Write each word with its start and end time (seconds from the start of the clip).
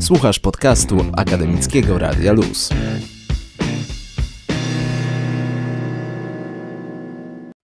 Słuchasz 0.00 0.38
podcastu 0.38 0.96
Akademickiego 1.16 1.98
Radia 1.98 2.32
Luz. 2.32 2.68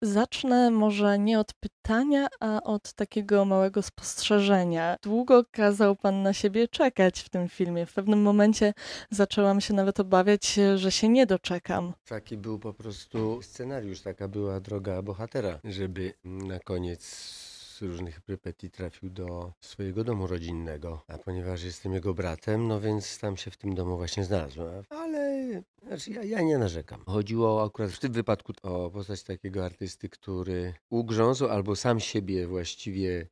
Zacznę 0.02 0.70
może 0.70 1.18
nie 1.18 1.40
od 1.40 1.54
pytania, 1.54 2.26
a 2.40 2.62
od 2.62 2.92
takiego 2.92 3.44
małego 3.44 3.82
spostrzeżenia. 3.82 4.96
Długo 5.02 5.44
kazał 5.50 5.96
pan 5.96 6.22
na 6.22 6.32
siebie 6.32 6.68
czekać 6.68 7.20
w 7.20 7.28
tym 7.28 7.48
filmie. 7.48 7.86
W 7.86 7.92
pewnym 7.94 8.22
momencie 8.22 8.74
zaczęłam 9.10 9.60
się 9.60 9.74
nawet 9.74 10.00
obawiać, 10.00 10.58
że 10.76 10.92
się 10.92 11.08
nie 11.08 11.26
doczekam. 11.26 11.92
Taki 12.08 12.36
był 12.36 12.58
po 12.58 12.74
prostu 12.74 13.42
scenariusz, 13.42 14.00
taka 14.00 14.28
była 14.28 14.60
droga 14.60 15.02
bohatera, 15.02 15.60
żeby 15.64 16.12
na 16.24 16.58
koniec 16.58 17.53
z 17.74 17.82
różnych 17.82 18.20
prypetii 18.20 18.70
trafił 18.70 19.10
do 19.10 19.52
swojego 19.60 20.04
domu 20.04 20.26
rodzinnego. 20.26 21.02
A 21.08 21.18
ponieważ 21.18 21.62
jestem 21.62 21.92
jego 21.92 22.14
bratem, 22.14 22.68
no 22.68 22.80
więc 22.80 23.18
tam 23.18 23.36
się 23.36 23.50
w 23.50 23.56
tym 23.56 23.74
domu 23.74 23.96
właśnie 23.96 24.24
znalazłem. 24.24 24.84
Ale 24.88 25.62
znaczy 25.86 26.10
ja, 26.10 26.22
ja 26.22 26.42
nie 26.42 26.58
narzekam. 26.58 27.04
Chodziło 27.06 27.64
akurat 27.64 27.90
w 27.90 28.00
tym 28.00 28.12
wypadku 28.12 28.52
o 28.62 28.90
postać 28.90 29.22
takiego 29.22 29.64
artysty, 29.64 30.08
który 30.08 30.74
ugrzązł 30.90 31.46
albo 31.46 31.76
sam 31.76 32.00
siebie 32.00 32.46
właściwie 32.46 33.28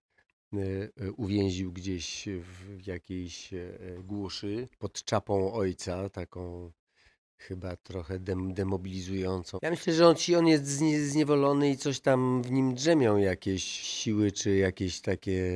e, 0.52 0.58
e, 0.58 1.12
uwięził 1.12 1.72
gdzieś 1.72 2.28
w 2.28 2.86
jakiejś 2.86 3.54
e, 3.54 3.78
głuszy 4.04 4.68
pod 4.78 5.04
czapą 5.04 5.52
ojca, 5.52 6.08
taką 6.08 6.72
chyba 7.48 7.76
trochę 7.76 8.18
dem, 8.18 8.54
demobilizującą. 8.54 9.58
Ja 9.62 9.70
myślę, 9.70 9.92
że 9.92 10.08
on, 10.08 10.16
ci, 10.16 10.36
on 10.36 10.46
jest 10.46 10.66
znie, 10.66 11.00
zniewolony 11.00 11.70
i 11.70 11.76
coś 11.76 12.00
tam 12.00 12.42
w 12.42 12.50
nim 12.50 12.74
drzemią 12.74 13.16
jakieś 13.16 13.64
siły, 13.64 14.32
czy 14.32 14.56
jakieś 14.56 15.00
takie 15.00 15.52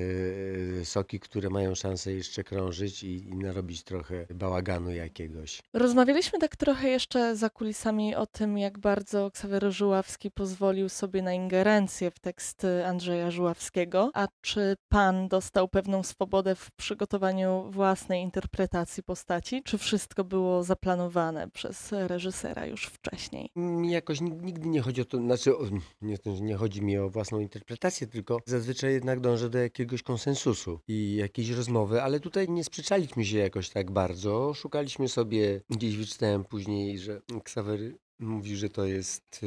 e, 0.80 0.84
soki, 0.84 1.20
które 1.20 1.50
mają 1.50 1.74
szansę 1.74 2.12
jeszcze 2.12 2.44
krążyć 2.44 3.02
i, 3.02 3.28
i 3.28 3.36
narobić 3.36 3.82
trochę 3.82 4.26
bałaganu 4.34 4.90
jakiegoś. 4.90 5.62
Rozmawialiśmy 5.72 6.38
tak 6.38 6.56
trochę 6.56 6.88
jeszcze 6.88 7.36
za 7.36 7.50
kulisami 7.50 8.14
o 8.14 8.26
tym, 8.26 8.58
jak 8.58 8.78
bardzo 8.78 9.30
Ksawery 9.30 9.72
Żuławski 9.72 10.30
pozwolił 10.30 10.88
sobie 10.88 11.22
na 11.22 11.32
ingerencję 11.32 12.10
w 12.10 12.18
tekst 12.18 12.66
Andrzeja 12.86 13.30
Żuławskiego. 13.30 14.10
A 14.14 14.28
czy 14.40 14.76
pan 14.88 15.28
dostał 15.28 15.68
pewną 15.68 16.02
swobodę 16.02 16.54
w 16.54 16.70
przygotowaniu 16.70 17.70
własnej 17.70 18.22
interpretacji 18.22 19.02
postaci? 19.02 19.62
Czy 19.62 19.78
wszystko 19.78 20.24
było 20.24 20.62
zaplanowane 20.62 21.50
przez 21.50 21.75
reżysera 21.92 22.66
już 22.66 22.86
wcześniej? 22.86 23.50
Mi 23.56 23.90
jakoś 23.90 24.20
nig- 24.20 24.42
nigdy 24.42 24.68
nie 24.68 24.80
chodzi 24.80 25.00
o 25.00 25.04
to, 25.04 25.18
znaczy 25.18 25.56
o, 25.58 25.62
nie, 26.02 26.16
nie 26.40 26.56
chodzi 26.56 26.82
mi 26.82 26.98
o 26.98 27.10
własną 27.10 27.40
interpretację, 27.40 28.06
tylko 28.06 28.38
zazwyczaj 28.46 28.92
jednak 28.92 29.20
dążę 29.20 29.50
do 29.50 29.58
jakiegoś 29.58 30.02
konsensusu 30.02 30.80
i 30.88 31.14
jakiejś 31.14 31.50
rozmowy, 31.50 32.02
ale 32.02 32.20
tutaj 32.20 32.48
nie 32.48 32.64
sprzeczaliśmy 32.64 33.24
się 33.24 33.38
jakoś 33.38 33.70
tak 33.70 33.90
bardzo. 33.90 34.54
Szukaliśmy 34.54 35.08
sobie, 35.08 35.60
gdzieś 35.70 35.96
wyczytałem 35.96 36.44
później, 36.44 36.98
że 36.98 37.20
Ksawery 37.44 37.98
mówi, 38.18 38.56
że 38.56 38.70
to 38.70 38.84
jest 38.84 39.40
e, 39.42 39.46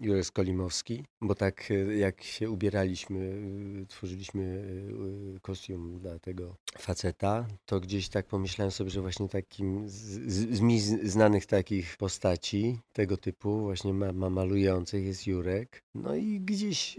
Jurek 0.00 0.30
Kolimowski, 0.30 1.04
bo 1.20 1.34
tak 1.34 1.70
e, 1.70 1.96
jak 1.96 2.22
się 2.22 2.50
ubieraliśmy, 2.50 3.42
e, 3.82 3.86
tworzyliśmy 3.86 4.64
kostium 5.42 5.98
dla 5.98 6.18
tego 6.18 6.56
faceta, 6.78 7.46
to 7.66 7.80
gdzieś 7.80 8.08
tak 8.08 8.26
pomyślałem 8.26 8.70
sobie, 8.70 8.90
że 8.90 9.00
właśnie 9.00 9.28
takim 9.28 9.88
z, 9.88 9.92
z, 10.32 10.60
mi 10.60 10.80
znanych 10.80 11.46
takich 11.46 11.96
postaci 11.96 12.78
tego 12.92 13.16
typu, 13.16 13.60
właśnie 13.60 13.94
ma, 13.94 14.12
ma 14.12 14.30
malujących 14.30 15.04
jest 15.04 15.26
Jurek. 15.26 15.82
No 15.94 16.14
i 16.14 16.40
gdzieś, 16.40 16.96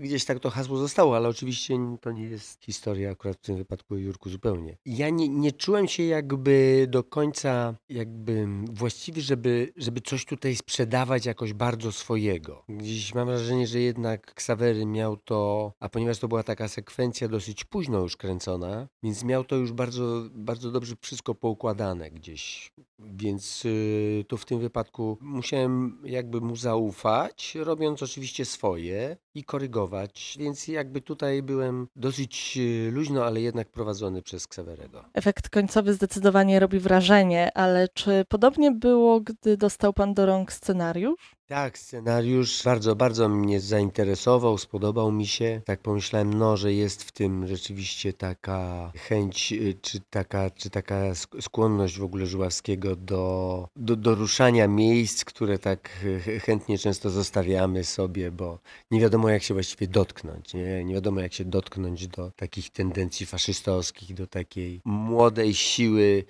gdzieś 0.00 0.24
tak 0.24 0.40
to 0.40 0.50
hasło 0.50 0.78
zostało, 0.78 1.16
ale 1.16 1.28
oczywiście 1.28 1.78
to 2.00 2.12
nie 2.12 2.24
jest 2.24 2.64
historia 2.64 3.10
akurat 3.10 3.36
w 3.36 3.40
tym 3.40 3.56
wypadku 3.56 3.96
Jurku 3.96 4.30
zupełnie. 4.30 4.76
Ja 4.86 5.10
nie, 5.10 5.28
nie 5.28 5.52
czułem 5.52 5.88
się 5.88 6.02
jakby 6.02 6.86
do 6.90 7.04
końca 7.04 7.76
jakby 7.88 8.46
właściwy, 8.70 9.20
żeby, 9.20 9.72
żeby 9.76 10.00
coś 10.00 10.24
tutaj 10.36 10.56
sprzedawać 10.56 11.26
jakoś 11.26 11.52
bardzo 11.52 11.92
swojego. 11.92 12.64
Gdzieś 12.68 13.14
mam 13.14 13.26
wrażenie, 13.26 13.66
że 13.66 13.80
jednak 13.80 14.34
Ksawery 14.34 14.86
miał 14.86 15.16
to, 15.16 15.72
a 15.80 15.88
ponieważ 15.88 16.18
to 16.18 16.28
była 16.28 16.42
taka 16.42 16.68
sekwencja 16.68 17.28
dosyć 17.28 17.64
późno 17.64 18.00
już 18.00 18.16
kręcona, 18.16 18.88
więc 19.02 19.24
miał 19.24 19.44
to 19.44 19.56
już 19.56 19.72
bardzo, 19.72 20.22
bardzo 20.34 20.70
dobrze 20.70 20.94
wszystko 21.00 21.34
poukładane 21.34 22.10
gdzieś. 22.10 22.72
Więc 22.98 23.64
y, 23.64 24.24
tu 24.28 24.36
w 24.36 24.44
tym 24.44 24.60
wypadku 24.60 25.18
musiałem 25.20 26.02
jakby 26.04 26.40
mu 26.40 26.56
zaufać, 26.56 27.54
robiąc 27.54 28.02
oczywiście 28.02 28.44
swoje 28.44 29.16
i 29.36 29.44
korygować, 29.44 30.36
więc 30.40 30.68
jakby 30.68 31.00
tutaj 31.00 31.42
byłem 31.42 31.88
dosyć 31.96 32.58
y, 32.88 32.90
luźno, 32.92 33.24
ale 33.24 33.40
jednak 33.40 33.68
prowadzony 33.68 34.22
przez 34.22 34.46
Ksawerego. 34.46 35.04
Efekt 35.14 35.48
końcowy 35.48 35.94
zdecydowanie 35.94 36.60
robi 36.60 36.78
wrażenie, 36.78 37.50
ale 37.54 37.88
czy 37.88 38.24
podobnie 38.28 38.70
było, 38.70 39.20
gdy 39.20 39.56
dostał 39.56 39.92
pan 39.92 40.14
do 40.14 40.26
rąk 40.26 40.52
scenariusz? 40.52 41.35
Tak, 41.48 41.78
scenariusz 41.78 42.62
bardzo, 42.64 42.96
bardzo 42.96 43.28
mnie 43.28 43.60
zainteresował, 43.60 44.58
spodobał 44.58 45.12
mi 45.12 45.26
się. 45.26 45.60
Tak 45.64 45.80
pomyślałem, 45.80 46.34
no, 46.34 46.56
że 46.56 46.72
jest 46.72 47.02
w 47.04 47.12
tym 47.12 47.46
rzeczywiście 47.46 48.12
taka 48.12 48.92
chęć, 48.96 49.52
y, 49.52 49.74
czy 49.82 50.00
taka, 50.10 50.50
czy 50.50 50.70
taka 50.70 51.10
sk- 51.12 51.42
skłonność 51.42 51.98
w 51.98 52.04
ogóle 52.04 52.26
Żuławskiego 52.26 52.96
do, 52.96 53.68
do, 53.76 53.96
do 53.96 54.14
ruszania 54.14 54.68
miejsc, 54.68 55.24
które 55.24 55.58
tak 55.58 55.88
ch- 55.88 56.42
chętnie 56.44 56.78
często 56.78 57.10
zostawiamy 57.10 57.84
sobie, 57.84 58.30
bo 58.30 58.58
nie 58.90 59.00
wiadomo 59.00 59.28
jak 59.28 59.42
się 59.42 59.54
właściwie 59.54 59.86
dotknąć, 59.88 60.54
nie? 60.54 60.84
Nie 60.84 60.94
wiadomo 60.94 61.20
jak 61.20 61.32
się 61.32 61.44
dotknąć 61.44 62.08
do 62.08 62.30
takich 62.30 62.70
tendencji 62.70 63.26
faszystowskich, 63.26 64.14
do 64.14 64.26
takiej 64.26 64.80
młodej 64.84 65.54
siły 65.54 66.24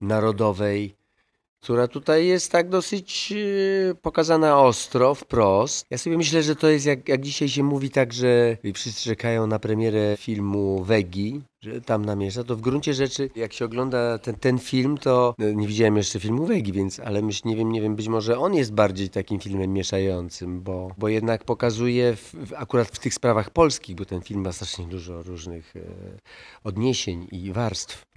narodowej, 0.00 0.94
która 1.62 1.88
tutaj 1.88 2.26
jest 2.26 2.52
tak 2.52 2.68
dosyć 2.68 3.32
e, 3.90 3.94
pokazana 3.94 4.58
ostro, 4.58 5.14
wprost. 5.14 5.86
Ja 5.90 5.98
sobie 5.98 6.16
myślę, 6.16 6.42
że 6.42 6.56
to 6.56 6.68
jest 6.68 6.86
jak, 6.86 7.08
jak 7.08 7.20
dzisiaj 7.20 7.48
się 7.48 7.62
mówi 7.62 7.90
tak, 7.90 8.12
że 8.12 8.56
wszyscy 8.74 9.04
czekają 9.04 9.46
na 9.46 9.58
premierę 9.58 10.16
filmu 10.18 10.84
Wegi, 10.84 11.40
że 11.60 11.80
tam 11.80 12.04
namiesza, 12.04 12.44
to 12.44 12.56
w 12.56 12.60
gruncie 12.60 12.94
rzeczy, 12.94 13.30
jak 13.36 13.52
się 13.52 13.64
ogląda 13.64 14.18
ten, 14.18 14.34
ten 14.34 14.58
film, 14.58 14.98
to 14.98 15.34
no, 15.38 15.52
nie 15.52 15.66
widziałem 15.66 15.96
jeszcze 15.96 16.20
filmu 16.20 16.46
Wegi, 16.46 16.72
więc, 16.72 17.00
ale 17.00 17.22
myśl, 17.22 17.48
nie 17.48 17.56
wiem, 17.56 17.72
nie 17.72 17.80
wiem, 17.80 17.96
być 17.96 18.08
może 18.08 18.38
on 18.38 18.54
jest 18.54 18.72
bardziej 18.72 19.10
takim 19.10 19.40
filmem 19.40 19.72
mieszającym, 19.72 20.62
bo, 20.62 20.90
bo 20.98 21.08
jednak 21.08 21.44
pokazuje 21.44 22.16
w, 22.16 22.34
w, 22.34 22.52
akurat 22.56 22.88
w 22.88 22.98
tych 22.98 23.14
sprawach 23.14 23.50
polskich, 23.50 23.96
bo 23.96 24.04
ten 24.04 24.22
film 24.22 24.40
ma 24.40 24.52
strasznie 24.52 24.86
dużo 24.86 25.22
różnych 25.22 25.76
e, 25.76 25.80
odniesień 26.64 27.28
i 27.32 27.52
warstw. 27.52 28.11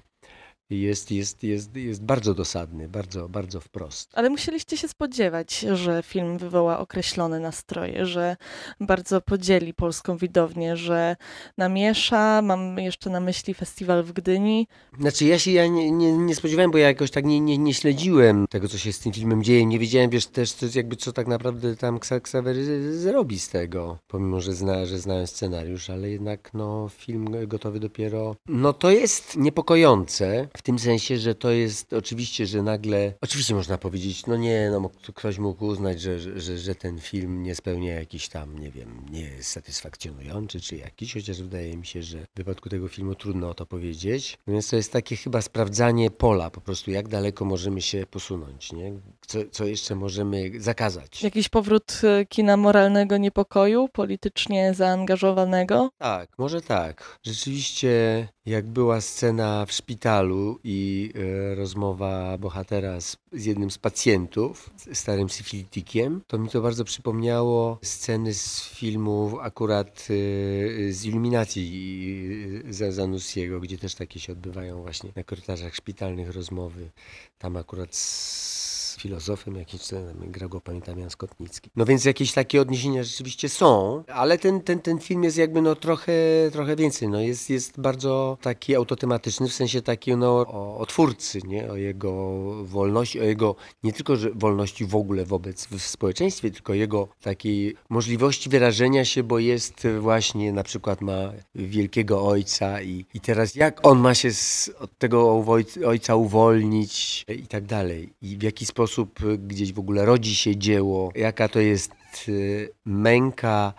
Jest, 0.69 1.11
jest, 1.11 1.43
jest, 1.43 1.75
jest 1.75 2.03
bardzo 2.03 2.33
dosadny, 2.33 2.89
bardzo, 2.89 3.29
bardzo 3.29 3.59
wprost. 3.59 4.11
Ale 4.13 4.29
musieliście 4.29 4.77
się 4.77 4.87
spodziewać, 4.87 5.59
że 5.73 6.03
film 6.03 6.37
wywoła 6.37 6.79
określone 6.79 7.39
nastroje, 7.39 8.05
że 8.05 8.37
bardzo 8.79 9.21
podzieli 9.21 9.73
polską 9.73 10.17
widownię, 10.17 10.77
że 10.77 11.15
namiesza. 11.57 12.41
Mam 12.41 12.79
jeszcze 12.79 13.09
na 13.09 13.19
myśli 13.19 13.53
festiwal 13.53 14.03
w 14.03 14.13
Gdyni. 14.13 14.67
Znaczy 14.99 15.25
ja 15.25 15.39
się 15.39 15.51
ja 15.51 15.67
nie, 15.67 15.91
nie, 15.91 16.17
nie 16.17 16.35
spodziewałem, 16.35 16.71
bo 16.71 16.77
ja 16.77 16.87
jakoś 16.87 17.11
tak 17.11 17.25
nie, 17.25 17.39
nie, 17.39 17.57
nie 17.57 17.73
śledziłem 17.73 18.47
tego, 18.47 18.67
co 18.67 18.77
się 18.77 18.93
z 18.93 18.99
tym 18.99 19.13
filmem 19.13 19.43
dzieje. 19.43 19.65
Nie 19.65 19.79
wiedziałem, 19.79 20.09
wiesz, 20.09 20.27
też 20.27 20.51
co, 20.51 20.65
jakby 20.75 20.95
co 20.95 21.13
tak 21.13 21.27
naprawdę 21.27 21.75
tam 21.75 21.99
Ksawery 21.99 22.93
zrobi 22.97 23.39
z 23.39 23.49
tego. 23.49 23.97
Pomimo, 24.07 24.41
że, 24.41 24.53
zna, 24.53 24.85
że 24.85 24.99
znałem 24.99 25.27
scenariusz, 25.27 25.89
ale 25.89 26.09
jednak 26.09 26.53
no, 26.53 26.89
film 26.89 27.47
gotowy 27.47 27.79
dopiero. 27.79 28.35
No 28.47 28.73
to 28.73 28.91
jest 28.91 29.37
niepokojące 29.37 30.47
w 30.57 30.61
tym 30.61 30.79
sensie, 30.79 31.17
że 31.17 31.35
to 31.35 31.51
jest 31.51 31.93
oczywiście, 31.93 32.45
że 32.45 32.63
nagle, 32.63 33.13
oczywiście 33.21 33.55
można 33.55 33.77
powiedzieć, 33.77 34.25
no 34.25 34.37
nie, 34.37 34.69
no 34.71 34.89
ktoś 35.15 35.37
mógł 35.37 35.65
uznać, 35.65 36.01
że, 36.01 36.19
że, 36.19 36.39
że, 36.39 36.57
że 36.57 36.75
ten 36.75 36.99
film 36.99 37.43
nie 37.43 37.55
spełnia 37.55 37.93
jakiś 37.93 38.29
tam, 38.29 38.59
nie 38.59 38.71
wiem, 38.71 39.05
nie 39.11 39.21
jest 39.21 39.49
satysfakcjonujący 39.49 40.61
czy 40.61 40.75
jakiś, 40.75 41.13
chociaż 41.13 41.41
wydaje 41.41 41.77
mi 41.77 41.85
się, 41.85 42.03
że 42.03 42.17
w 42.17 42.37
wypadku 42.37 42.69
tego 42.69 42.87
filmu 42.87 43.15
trudno 43.15 43.49
o 43.49 43.53
to 43.53 43.65
powiedzieć. 43.65 44.37
No 44.47 44.53
Więc 44.53 44.69
to 44.69 44.75
jest 44.75 44.91
takie 44.91 45.15
chyba 45.15 45.41
sprawdzanie 45.41 46.11
pola, 46.11 46.49
po 46.49 46.61
prostu 46.61 46.91
jak 46.91 47.07
daleko 47.07 47.45
możemy 47.45 47.81
się 47.81 48.05
posunąć, 48.05 48.71
nie? 48.71 48.93
Co, 49.27 49.39
co 49.51 49.65
jeszcze 49.65 49.95
możemy 49.95 50.51
zakazać. 50.57 51.23
Jakiś 51.23 51.49
powrót 51.49 52.01
e, 52.03 52.25
kina 52.25 52.57
moralnego 52.57 53.17
niepokoju, 53.17 53.89
politycznie 53.93 54.73
zaangażowanego. 54.73 55.89
Tak, 55.97 56.29
może 56.37 56.61
tak. 56.61 57.19
Rzeczywiście, 57.23 58.27
jak 58.45 58.65
była 58.65 59.01
scena 59.01 59.65
w 59.65 59.71
szpitalu 59.71 60.59
i 60.63 61.11
e, 61.15 61.55
rozmowa 61.55 62.37
bohatera 62.37 63.01
z, 63.01 63.17
z 63.31 63.45
jednym 63.45 63.71
z 63.71 63.77
pacjentów, 63.77 64.69
starym 64.93 65.29
syfilitikiem, 65.29 66.21
to 66.27 66.37
mi 66.37 66.49
to 66.49 66.61
bardzo 66.61 66.83
przypomniało 66.83 67.79
sceny 67.83 68.33
z 68.33 68.69
filmu 68.69 69.39
akurat 69.41 70.07
e, 70.09 70.91
z 70.91 71.05
Iluminacji 71.05 72.63
e, 72.67 72.73
za 72.73 72.91
Zanussiego, 72.91 73.59
gdzie 73.59 73.77
też 73.77 73.95
takie 73.95 74.19
się 74.19 74.33
odbywają 74.33 74.81
właśnie 74.81 75.09
na 75.15 75.23
korytarzach 75.23 75.75
szpitalnych 75.75 76.29
rozmowy. 76.29 76.89
Tam 77.37 77.57
akurat 77.57 77.95
z 77.95 78.74
filozofem 79.05 79.55
tam 79.55 80.31
grał 80.31 80.49
go, 80.49 80.61
pamiętam, 80.61 80.99
Jan 80.99 81.09
Skotnicki. 81.09 81.69
No 81.75 81.85
więc 81.85 82.05
jakieś 82.05 82.33
takie 82.33 82.61
odniesienia 82.61 83.03
rzeczywiście 83.03 83.49
są, 83.49 84.03
ale 84.07 84.37
ten, 84.37 84.61
ten, 84.61 84.79
ten 84.79 84.99
film 84.99 85.23
jest 85.23 85.37
jakby 85.37 85.61
no 85.61 85.75
trochę, 85.75 86.13
trochę 86.51 86.75
więcej. 86.75 87.09
No 87.09 87.21
jest, 87.21 87.49
jest 87.49 87.79
bardzo 87.79 88.37
taki 88.41 88.75
autotematyczny, 88.75 89.49
w 89.49 89.53
sensie 89.53 89.81
taki 89.81 90.15
no 90.17 90.27
o, 90.31 90.77
o 90.77 90.85
twórcy, 90.85 91.39
nie? 91.47 91.71
O 91.71 91.75
jego 91.75 92.41
wolności, 92.63 93.19
o 93.19 93.23
jego 93.23 93.55
nie 93.83 93.93
tylko 93.93 94.15
że 94.15 94.29
wolności 94.31 94.85
w 94.85 94.95
ogóle 94.95 95.25
wobec 95.25 95.67
w 95.67 95.81
społeczeństwie, 95.81 96.51
tylko 96.51 96.73
jego 96.73 97.07
takiej 97.21 97.75
możliwości 97.89 98.49
wyrażenia 98.49 99.05
się, 99.05 99.23
bo 99.23 99.39
jest 99.39 99.87
właśnie 99.99 100.51
na 100.51 100.63
przykład 100.63 101.01
ma 101.01 101.31
wielkiego 101.55 102.27
ojca 102.27 102.81
i, 102.81 103.05
i 103.13 103.19
teraz 103.19 103.55
jak 103.55 103.87
on 103.87 103.99
ma 103.99 104.13
się 104.13 104.31
z, 104.33 104.71
od 104.79 104.97
tego 104.97 105.45
ojca 105.85 106.15
uwolnić 106.15 107.25
i 107.29 107.47
tak 107.47 107.65
dalej. 107.65 108.13
I 108.21 108.37
w 108.37 108.43
jaki 108.43 108.65
sposób 108.65 108.94
gdzieś 109.37 109.73
w 109.73 109.79
ogóle 109.79 110.05
rodzi 110.05 110.35
się 110.35 110.55
dzieło, 110.55 111.11
jaka 111.15 111.47
to 111.47 111.59
jest 111.59 111.91
y, 112.27 112.69
męka. 112.85 113.73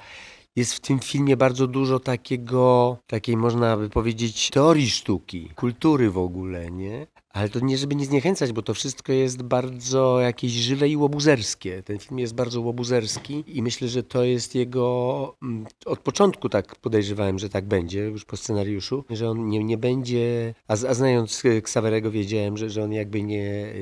Jest 0.57 0.75
w 0.75 0.81
tym 0.81 0.99
filmie 1.01 1.37
bardzo 1.37 1.67
dużo 1.67 2.01
takiego, 2.01 2.97
takiej 3.07 3.37
można 3.37 3.77
by 3.77 3.91
powiedzieć, 3.91 4.51
teorii 4.51 4.91
sztuki, 4.91 5.51
kultury 5.57 6.11
w 6.11 6.19
ogóle, 6.19 6.71
nie? 6.71 7.07
Ale 7.37 7.49
to 7.49 7.61
nie, 7.61 7.79
żeby 7.79 7.95
nie 7.95 8.05
zniechęcać, 8.05 8.53
bo 8.53 8.63
to 8.63 8.75
wszystko 8.75 9.13
jest 9.13 9.43
bardzo 9.43 10.21
jakieś 10.21 10.53
żywe 10.53 10.89
i 10.89 10.97
łobuzerskie. 10.97 11.83
Ten 11.83 11.99
film 11.99 12.19
jest 12.19 12.35
bardzo 12.35 12.61
łobuzerski 12.61 13.45
i 13.47 13.63
myślę, 13.63 13.89
że 13.89 14.03
to 14.03 14.25
jest 14.25 14.55
jego... 14.55 15.37
Mm, 15.43 15.67
od 15.87 15.99
początku 15.99 16.49
tak 16.49 16.77
podejrzewałem, 16.77 17.39
że 17.39 17.49
tak 17.49 17.65
będzie, 17.65 18.01
już 18.01 18.25
po 18.25 18.37
scenariuszu, 18.37 19.05
że 19.11 19.31
on 19.31 19.49
nie, 19.49 19.65
nie 19.65 19.79
będzie... 19.79 20.55
A, 20.69 20.73
a 20.73 20.95
znając 20.95 21.43
Ksawerego 21.63 22.11
wiedziałem, 22.11 22.57
że, 22.57 22.71
że 22.71 22.85
on 22.85 22.93
jakby 22.93 23.23
nie, 23.23 23.75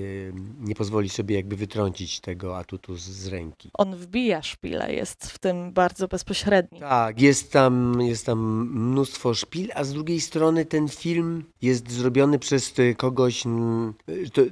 nie 0.61 0.75
pozwoli 0.75 1.09
sobie 1.09 1.37
jakby 1.37 1.57
wytrącić 1.57 2.21
tego 2.21 2.59
atutu 2.59 2.97
z, 2.97 3.03
z 3.03 3.27
ręki. 3.27 3.71
On 3.75 3.97
wbija 3.97 4.43
szpile, 4.43 4.95
jest 4.95 5.27
w 5.27 5.39
tym 5.39 5.73
bardzo 5.73 6.09
bezpośredni. 6.09 6.81
Tak, 6.81 7.21
jest 7.21 7.53
tam, 7.53 8.01
jest 8.01 8.27
tam 8.27 8.71
mnóstwo 8.75 9.35
szpil, 9.35 9.69
a 9.75 9.85
z 9.85 9.93
drugiej 9.93 10.21
strony 10.21 10.65
ten 10.65 10.89
film 10.89 11.45
jest 11.63 11.91
zrobiony 11.91 12.39
przez 12.39 12.75
kogoś 12.97 13.44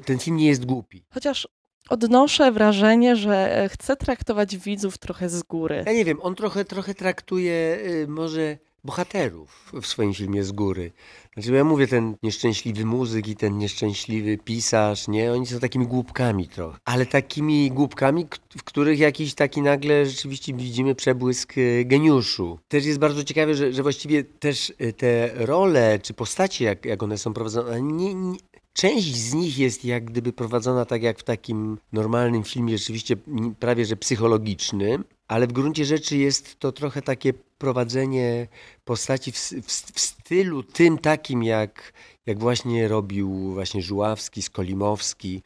ten 0.05 0.19
film 0.19 0.37
nie 0.37 0.47
jest 0.47 0.65
głupi. 0.65 1.05
Chociaż 1.15 1.49
odnoszę 1.89 2.53
wrażenie, 2.53 3.17
że 3.17 3.69
chce 3.73 3.97
traktować 3.97 4.56
widzów 4.56 4.99
trochę 4.99 5.29
z 5.29 5.43
góry. 5.43 5.83
Ja 5.87 5.93
nie 5.93 6.05
wiem, 6.05 6.19
on 6.23 6.35
trochę, 6.35 6.65
trochę 6.65 6.94
traktuje 6.94 7.79
y, 7.87 8.06
może 8.09 8.59
bohaterów 8.85 9.73
w 9.83 9.87
swoim 9.87 10.15
filmie 10.15 10.44
z 10.44 10.53
góry. 10.53 10.93
Znaczy, 11.35 11.53
ja 11.53 11.65
mówię, 11.65 11.87
ten 11.87 12.17
nieszczęśliwy 12.23 12.85
muzyk 12.85 13.29
i 13.29 13.37
ten 13.37 13.59
nieszczęśliwy 13.59 14.39
pisarz, 14.39 15.09
nie? 15.09 15.33
Oni 15.33 15.47
są 15.47 15.59
takimi 15.59 15.87
głupkami 15.87 16.49
trochę. 16.49 16.79
Ale 16.85 17.06
takimi 17.06 17.71
głupkami, 17.71 18.27
w 18.56 18.65
których 18.65 18.99
jakiś 18.99 19.35
taki 19.35 19.62
nagle 19.62 20.06
rzeczywiście 20.06 20.55
widzimy 20.55 20.94
przebłysk 20.94 21.59
y, 21.59 21.85
geniuszu. 21.87 22.59
Też 22.69 22.85
jest 22.85 22.99
bardzo 22.99 23.25
ciekawe, 23.25 23.55
że, 23.55 23.73
że 23.73 23.83
właściwie 23.83 24.25
też 24.25 24.73
y, 24.81 24.93
te 24.93 25.31
role, 25.35 25.99
czy 25.99 26.15
postacie, 26.15 26.65
jak, 26.65 26.85
jak 26.85 27.03
one 27.03 27.19
są 27.19 27.35
prowadzone, 27.35 27.83
nie, 27.83 28.15
nie 28.15 28.39
Część 28.72 29.16
z 29.16 29.34
nich 29.34 29.58
jest 29.58 29.84
jak 29.84 30.04
gdyby 30.04 30.32
prowadzona 30.32 30.84
tak 30.84 31.02
jak 31.02 31.19
w 31.19 31.22
takim 31.22 31.78
normalnym 31.92 32.44
filmie, 32.44 32.78
rzeczywiście 32.78 33.16
prawie 33.60 33.84
że 33.84 33.96
psychologicznym, 33.96 35.04
ale 35.28 35.46
w 35.46 35.52
gruncie 35.52 35.84
rzeczy 35.84 36.16
jest 36.16 36.58
to 36.58 36.72
trochę 36.72 37.02
takie 37.02 37.32
prowadzenie 37.32 38.48
postaci 38.84 39.32
w, 39.32 39.36
w, 39.36 39.92
w 39.94 40.00
stylu 40.00 40.62
tym 40.62 40.98
takim, 40.98 41.42
jak, 41.42 41.92
jak 42.26 42.38
właśnie 42.38 42.88
robił 42.88 43.52
właśnie 43.52 43.82
Żuławski, 43.82 44.42
Skolimowski, 44.42 45.42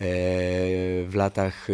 w 0.00 1.12
latach 1.14 1.68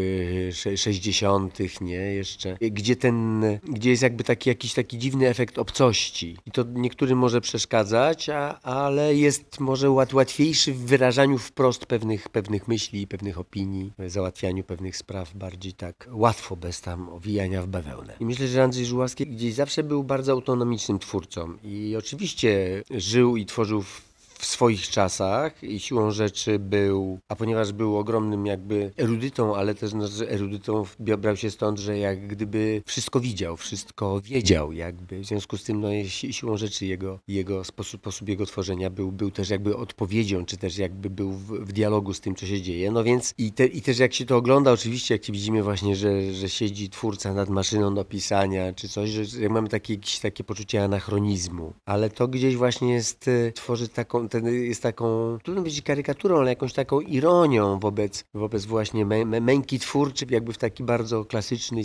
60., 0.74 1.60
y, 1.60 1.68
nie, 1.80 1.94
jeszcze, 1.94 2.56
gdzie 2.60 2.96
ten, 2.96 3.42
gdzie 3.68 3.90
jest 3.90 4.02
jakby 4.02 4.24
taki 4.24 4.48
jakiś 4.48 4.74
taki 4.74 4.98
dziwny 4.98 5.28
efekt 5.28 5.58
obcości. 5.58 6.36
I 6.46 6.50
to 6.50 6.64
niektórym 6.74 7.18
może 7.18 7.40
przeszkadzać, 7.40 8.28
a, 8.28 8.60
ale 8.60 9.14
jest 9.14 9.60
może 9.60 9.90
łatwiejszy 9.90 10.72
w 10.72 10.84
wyrażaniu 10.84 11.38
wprost 11.38 11.86
pewnych, 11.86 12.28
pewnych 12.28 12.68
myśli 12.68 13.06
pewnych 13.06 13.38
opinii, 13.38 13.92
w 13.98 14.10
załatwianiu 14.10 14.64
pewnych 14.64 14.96
spraw 14.96 15.34
bardziej 15.34 15.72
tak 15.72 16.08
łatwo, 16.12 16.56
bez 16.56 16.80
tam 16.80 17.08
owijania 17.08 17.62
w 17.62 17.66
bawełnę. 17.66 18.16
I 18.20 18.24
myślę, 18.24 18.48
że 18.48 18.62
Andrzej 18.62 18.86
Żuławski 18.86 19.26
gdzieś 19.26 19.54
zawsze 19.54 19.82
był 19.82 20.04
bardzo 20.04 20.32
autonomicznym 20.32 20.98
twórcą 20.98 21.56
i 21.64 21.96
oczywiście 21.98 22.82
żył 22.90 23.36
i 23.36 23.46
tworzył 23.46 23.82
w 23.82 24.13
w 24.44 24.46
swoich 24.46 24.88
czasach 24.88 25.64
i 25.64 25.80
siłą 25.80 26.10
rzeczy 26.10 26.58
był, 26.58 27.18
a 27.28 27.36
ponieważ 27.36 27.72
był 27.72 27.98
ogromnym 27.98 28.46
jakby 28.46 28.90
erudytą, 28.96 29.56
ale 29.56 29.74
też 29.74 29.92
no, 29.92 30.06
erudytą 30.28 30.84
brał 30.98 31.36
się 31.36 31.50
stąd, 31.50 31.78
że 31.78 31.98
jak 31.98 32.26
gdyby 32.26 32.82
wszystko 32.86 33.20
widział, 33.20 33.56
wszystko 33.56 34.20
wiedział 34.20 34.72
jakby. 34.72 35.20
W 35.20 35.26
związku 35.26 35.56
z 35.56 35.64
tym 35.64 35.80
no, 35.80 35.88
siłą 36.12 36.56
rzeczy 36.56 36.86
jego, 36.86 37.18
jego 37.28 37.64
sposób, 37.64 38.00
sposób 38.00 38.28
jego 38.28 38.46
tworzenia 38.46 38.90
był, 38.90 39.12
był 39.12 39.30
też 39.30 39.50
jakby 39.50 39.76
odpowiedzią, 39.76 40.44
czy 40.44 40.56
też 40.56 40.78
jakby 40.78 41.10
był 41.10 41.32
w, 41.32 41.46
w 41.46 41.72
dialogu 41.72 42.14
z 42.14 42.20
tym, 42.20 42.34
co 42.34 42.46
się 42.46 42.62
dzieje. 42.62 42.90
No 42.90 43.04
więc 43.04 43.34
i, 43.38 43.52
te, 43.52 43.66
i 43.66 43.82
też 43.82 43.98
jak 43.98 44.14
się 44.14 44.26
to 44.26 44.36
ogląda, 44.36 44.72
oczywiście 44.72 45.14
jak 45.14 45.22
widzimy 45.22 45.62
właśnie, 45.62 45.96
że, 45.96 46.32
że 46.32 46.48
siedzi 46.48 46.90
twórca 46.90 47.34
nad 47.34 47.48
maszyną 47.48 47.94
do 47.94 48.04
pisania, 48.04 48.72
czy 48.72 48.88
coś, 48.88 49.10
że 49.10 49.48
mamy 49.48 49.68
takie, 49.68 49.94
jakieś 49.94 50.18
takie 50.18 50.44
poczucie 50.44 50.84
anachronizmu, 50.84 51.72
ale 51.84 52.10
to 52.10 52.28
gdzieś 52.28 52.56
właśnie 52.56 52.92
jest, 52.92 53.28
e, 53.28 53.52
tworzy 53.52 53.88
taką, 53.88 54.28
ten 54.40 54.64
jest 54.64 54.82
taką, 54.82 55.38
trudno 55.42 55.62
powiedzieć 55.62 55.82
karykaturą, 55.82 56.38
ale 56.38 56.50
jakąś 56.50 56.72
taką 56.72 57.00
ironią 57.00 57.78
wobec, 57.78 58.24
wobec 58.34 58.64
właśnie 58.64 59.06
mę, 59.06 59.24
męki 59.24 59.78
twórczej, 59.78 60.28
jakby 60.30 60.52
w 60.52 60.58
taki 60.58 60.84
bardzo 60.84 61.24
klasyczny 61.24 61.80
i 61.80 61.84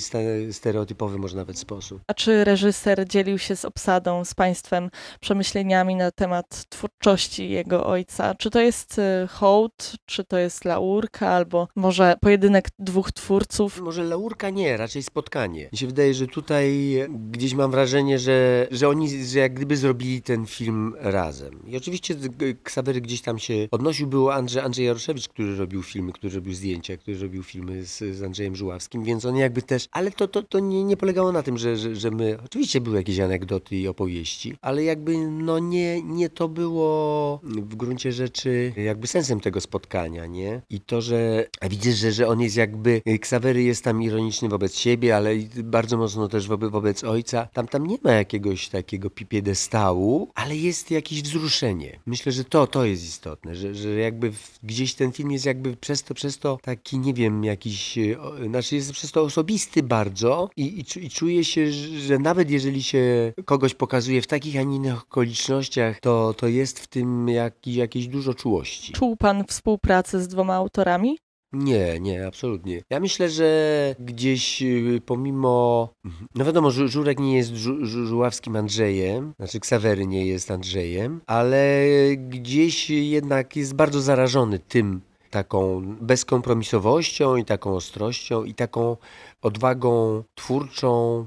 stereotypowy 0.52 1.18
może 1.18 1.38
nawet 1.38 1.60
sposób. 1.60 2.02
A 2.08 2.14
czy 2.14 2.44
reżyser 2.44 3.08
dzielił 3.08 3.38
się 3.38 3.56
z 3.56 3.66
obsadą, 3.66 4.26
z 4.26 4.34
państwem 4.34 4.90
przemyśleniami 5.20 5.96
na 5.96 6.12
temat 6.12 6.66
twórczości 6.70 7.50
jego 7.50 7.86
ojca? 7.86 8.36
Czy 8.36 8.50
to 8.50 8.60
jest 8.60 9.00
y, 9.00 9.28
hołd, 9.28 9.94
czy 10.06 10.24
to 10.24 10.38
jest 10.38 10.66
laurka, 10.66 11.30
albo 11.30 11.68
może 11.76 12.16
pojedynek 12.22 12.68
dwóch 12.80 13.12
twórców? 13.12 13.82
Może 13.82 14.04
laurka 14.04 14.50
nie, 14.50 14.78
raczej 14.78 15.04
spotkanie. 15.04 15.70
Mi 15.72 15.78
się 15.78 15.88
wydaje, 15.88 16.14
że 16.14 16.28
tutaj 16.28 16.96
gdzieś 17.10 17.54
mam 17.54 17.72
wrażenie, 17.72 18.20
że, 18.20 18.68
że 18.72 18.90
oni 18.90 19.26
że 19.26 19.40
jak 19.40 19.54
gdyby 19.54 19.78
zrobili 19.78 20.22
ten 20.22 20.46
film 20.46 20.96
razem. 21.00 21.60
I 21.68 21.78
oczywiście 21.78 22.16
Ksawery 22.64 23.02
gdzieś 23.02 23.22
tam 23.22 23.40
się 23.40 23.68
odnosił. 23.72 24.08
Był 24.08 24.30
Andrzej, 24.30 24.64
Andrzej 24.64 24.86
Jaroszewicz, 24.86 25.28
który 25.28 25.56
robił 25.56 25.84
filmy, 25.84 26.12
który 26.12 26.36
robił 26.36 26.54
zdjęcia, 26.54 26.98
który 26.98 27.20
robił 27.20 27.44
filmy 27.44 27.86
z, 27.86 27.98
z 28.16 28.24
Andrzejem 28.24 28.56
Żuławskim, 28.56 29.04
więc 29.04 29.26
on 29.26 29.36
jakby 29.36 29.62
też, 29.62 29.88
ale 29.92 30.12
to, 30.12 30.28
to, 30.28 30.44
to 30.44 30.60
nie, 30.60 30.84
nie 30.84 30.98
polegało 30.98 31.32
na 31.32 31.44
tym, 31.44 31.58
że, 31.58 31.78
że, 31.78 31.96
że 31.96 32.12
my, 32.12 32.38
oczywiście 32.46 32.82
były 32.82 32.98
jakieś 32.98 33.20
anegdoty 33.20 33.76
i 33.76 33.88
opowieści, 33.88 34.56
ale 34.62 34.84
jakby 34.84 35.18
no 35.18 35.60
nie, 35.60 36.02
nie 36.02 36.30
to 36.30 36.48
było 36.48 37.40
w 37.44 37.76
gruncie 37.76 38.12
rzeczy 38.12 38.74
jakby 38.78 39.08
sensem 39.08 39.40
tego 39.40 39.62
spotkania, 39.62 40.26
nie? 40.26 40.62
I 40.70 40.82
to, 40.82 41.02
że 41.02 41.48
widzę, 41.70 41.92
że, 41.92 42.12
że 42.12 42.28
on 42.28 42.42
jest 42.42 42.58
jakby, 42.58 43.02
Ksawery 43.22 43.64
jest 43.64 43.84
tam 43.84 44.04
ironiczny 44.04 44.50
wobec 44.50 44.76
siebie, 44.76 45.16
ale 45.16 45.36
bardzo 45.64 45.98
mocno 45.98 46.28
też 46.28 46.48
wobec, 46.48 46.72
wobec 46.72 47.04
ojca. 47.04 47.48
Tam, 47.54 47.68
tam 47.68 47.88
nie 47.88 47.98
ma 48.04 48.12
jakiegoś 48.12 48.70
takiego 48.70 49.10
pipiedestału, 49.10 50.32
ale 50.36 50.56
jest 50.56 50.92
jakieś 50.92 51.22
wzruszenie. 51.22 52.00
Że 52.28 52.44
to, 52.44 52.68
to 52.68 52.86
jest 52.86 53.04
istotne, 53.04 53.56
że, 53.56 53.76
że 53.76 53.90
jakby 53.90 54.32
gdzieś 54.64 54.94
ten 54.94 55.12
film 55.12 55.32
jest 55.32 55.46
jakby 55.46 55.78
przez 55.78 56.04
to, 56.04 56.14
przez 56.14 56.40
to 56.40 56.58
taki, 56.62 57.00
nie 57.00 57.14
wiem, 57.14 57.44
jakiś, 57.44 57.98
e, 57.98 58.18
znaczy 58.48 58.76
jest 58.76 58.92
przez 58.92 59.12
to 59.12 59.22
osobisty 59.22 59.84
bardzo 59.84 60.50
i, 60.58 60.64
i, 60.64 61.06
i 61.06 61.10
czuję 61.10 61.46
się, 61.46 61.72
że 61.72 62.20
nawet 62.20 62.52
jeżeli 62.52 62.84
się 62.84 63.34
kogoś 63.46 63.74
pokazuje 63.74 64.22
w 64.22 64.28
takich, 64.28 64.58
a 64.58 64.64
nie 64.64 64.76
innych 64.76 65.04
okolicznościach, 65.04 66.00
to, 66.00 66.34
to 66.34 66.48
jest 66.48 66.80
w 66.80 66.88
tym 66.88 67.28
jak, 67.28 67.68
jakieś 67.68 68.08
dużo 68.08 68.34
czułości. 68.34 68.94
Czuł 68.94 69.16
pan 69.16 69.44
współpracę 69.48 70.22
z 70.22 70.28
dwoma 70.28 70.54
autorami? 70.54 71.18
Nie, 71.54 72.00
nie, 72.00 72.28
absolutnie. 72.28 72.82
Ja 72.90 73.00
myślę, 73.00 73.30
że 73.30 73.96
gdzieś 74.00 74.62
y, 74.62 75.02
pomimo. 75.06 75.90
No 76.36 76.46
wiadomo, 76.46 76.72
Żurek 76.72 77.20
nie 77.20 77.38
jest 77.38 77.52
Żuławskim 77.84 78.56
Andrzejem, 78.56 79.34
znaczy 79.38 79.60
Ksawery 79.60 80.08
nie 80.08 80.26
jest 80.26 80.52
Andrzejem, 80.52 81.22
ale 81.28 81.86
gdzieś 82.18 82.90
jednak 82.90 83.56
jest 83.56 83.76
bardzo 83.76 84.02
zarażony 84.02 84.60
tym 84.60 85.02
taką 85.30 85.82
bezkompromisowością 86.02 87.36
i 87.36 87.46
taką 87.46 87.76
ostrością 87.76 88.44
i 88.44 88.54
taką 88.54 88.98
odwagą 89.42 90.24
twórczą, 90.36 91.26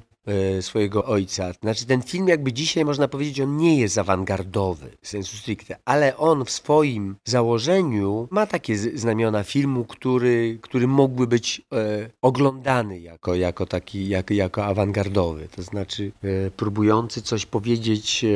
swojego 0.61 1.05
ojca. 1.05 1.53
Znaczy 1.53 1.87
ten 1.87 2.03
film 2.03 2.29
jakby 2.29 2.53
dzisiaj 2.53 2.85
można 2.85 3.09
powiedzieć, 3.09 3.41
on 3.41 3.57
nie 3.57 3.79
jest 3.79 3.99
awangardowy, 3.99 4.91
sensu 5.03 5.37
stricte, 5.37 5.77
ale 5.85 6.17
on 6.17 6.45
w 6.45 6.51
swoim 6.51 7.17
założeniu 7.25 8.29
ma 8.31 8.47
takie 8.47 8.77
znamiona 8.79 9.43
filmu, 9.43 9.85
który, 9.85 10.59
który 10.63 10.87
mógłby 10.89 11.27
być 11.27 11.63
e, 11.73 12.11
oglądany 12.23 13.01
jako, 13.01 13.35
jako 13.35 13.67
taki, 13.67 14.09
jako, 14.09 14.35
jako 14.35 14.65
awangardowy. 14.65 15.49
To 15.57 15.63
znaczy 15.63 16.13
e, 16.23 16.51
próbujący 16.51 17.23
coś 17.23 17.47
powiedzieć 17.47 18.25
e, 18.25 18.29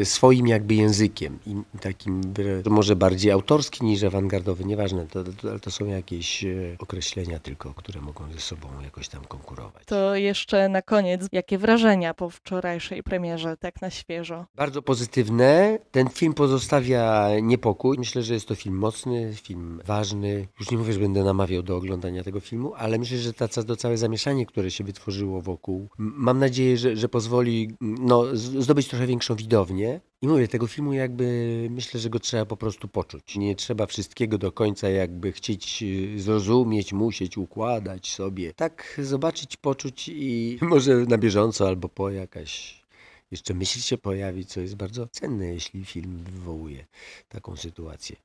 e, 0.00 0.04
swoim 0.04 0.46
jakby 0.46 0.74
językiem 0.74 1.38
i 1.46 1.78
takim 1.80 2.20
może 2.66 2.96
bardziej 2.96 3.32
autorski 3.32 3.84
niż 3.84 4.02
awangardowy, 4.02 4.64
nieważne, 4.64 5.06
to, 5.06 5.24
to, 5.24 5.58
to 5.58 5.70
są 5.70 5.86
jakieś 5.86 6.44
e, 6.44 6.48
określenia 6.78 7.38
tylko, 7.38 7.74
które 7.74 8.00
mogą 8.00 8.32
ze 8.32 8.40
sobą 8.40 8.68
jakoś 8.84 9.08
tam 9.08 9.24
konkurować. 9.24 9.82
To 9.86 10.14
jeszcze 10.14 10.68
na 10.68 10.82
koniec, 10.82 11.11
jakie 11.32 11.58
wrażenia 11.58 12.14
po 12.14 12.30
wczorajszej 12.30 13.02
premierze, 13.02 13.56
tak 13.56 13.82
na 13.82 13.90
świeżo? 13.90 14.46
Bardzo 14.54 14.82
pozytywne. 14.82 15.78
Ten 15.90 16.08
film 16.08 16.34
pozostawia 16.34 17.28
niepokój. 17.42 17.98
Myślę, 17.98 18.22
że 18.22 18.34
jest 18.34 18.48
to 18.48 18.54
film 18.54 18.78
mocny, 18.78 19.34
film 19.42 19.80
ważny. 19.84 20.48
Już 20.60 20.70
nie 20.70 20.78
mówię, 20.78 20.92
że 20.92 21.00
będę 21.00 21.24
namawiał 21.24 21.62
do 21.62 21.76
oglądania 21.76 22.24
tego 22.24 22.40
filmu, 22.40 22.74
ale 22.74 22.98
myślę, 22.98 23.18
że 23.18 23.32
ta, 23.32 23.48
to 23.48 23.76
całe 23.76 23.96
zamieszanie, 23.96 24.46
które 24.46 24.70
się 24.70 24.84
wytworzyło 24.84 25.42
wokół, 25.42 25.88
mam 25.98 26.38
nadzieję, 26.38 26.76
że, 26.76 26.96
że 26.96 27.08
pozwoli 27.08 27.70
no, 27.80 28.36
zdobyć 28.36 28.88
trochę 28.88 29.06
większą 29.06 29.34
widownię. 29.34 30.00
I 30.22 30.28
mówię, 30.28 30.48
tego 30.48 30.66
filmu 30.66 30.92
jakby 30.92 31.68
myślę, 31.70 32.00
że 32.00 32.10
go 32.10 32.18
trzeba 32.20 32.46
po 32.46 32.56
prostu 32.56 32.88
poczuć. 32.88 33.36
Nie 33.36 33.56
trzeba 33.56 33.86
wszystkiego 33.86 34.38
do 34.38 34.52
końca 34.52 34.88
jakby 34.88 35.32
chcieć 35.32 35.82
y, 35.82 36.20
zrozumieć, 36.20 36.92
musieć 36.92 37.38
układać 37.38 38.10
sobie. 38.10 38.54
Tak 38.54 39.00
zobaczyć, 39.02 39.56
poczuć 39.56 40.08
i 40.08 40.58
może 40.60 40.94
na 40.96 41.18
bieżąco 41.18 41.68
albo 41.68 41.88
po 41.88 42.10
jakaś 42.10 42.82
jeszcze 43.30 43.54
myśl 43.54 43.80
się 43.80 43.98
pojawi, 43.98 44.46
co 44.46 44.60
jest 44.60 44.76
bardzo 44.76 45.06
cenne, 45.06 45.46
jeśli 45.46 45.84
film 45.84 46.24
wywołuje 46.32 46.86
taką 47.28 47.56
sytuację. 47.56 48.16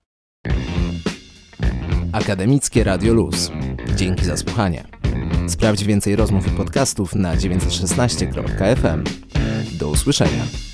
Akademickie 2.11 2.83
Radio 2.83 3.13
Luz. 3.13 3.51
Dzięki 3.95 4.25
za 4.25 4.37
słuchanie. 4.37 4.87
Sprawdź 5.47 5.83
więcej 5.83 6.15
rozmów 6.15 6.47
i 6.47 6.51
podcastów 6.51 7.15
na 7.15 7.37
916.fm. 7.37 9.03
Do 9.79 9.89
usłyszenia. 9.89 10.66